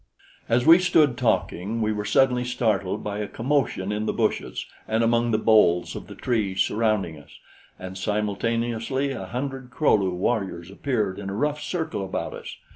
As 0.49 0.65
we 0.65 0.79
stood 0.79 1.15
talking, 1.15 1.79
we 1.79 1.93
were 1.93 2.05
suddenly 2.05 2.43
startled 2.43 3.03
by 3.03 3.19
a 3.19 3.27
commotion 3.27 3.91
in 3.91 4.07
the 4.07 4.11
bushes 4.13 4.65
and 4.87 5.03
among 5.03 5.29
the 5.29 5.37
boles 5.37 5.95
of 5.95 6.07
the 6.07 6.15
trees 6.15 6.59
surrounding 6.61 7.19
us, 7.19 7.37
and 7.77 7.95
simultaneously 7.95 9.11
a 9.11 9.25
hundred 9.27 9.69
Kro 9.69 9.93
lu 9.93 10.09
warriors 10.09 10.71
appeared 10.71 11.19
in 11.19 11.29
a 11.29 11.35
rough 11.35 11.61
circle 11.61 12.03
about 12.03 12.33
us. 12.33 12.57